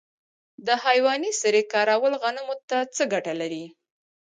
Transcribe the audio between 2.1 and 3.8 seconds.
غنمو ته څه ګټه لري؟